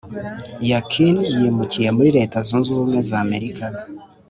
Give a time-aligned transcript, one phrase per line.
[0.69, 3.65] Yakin yimukiye muri leta zunze ubumwe z’amarika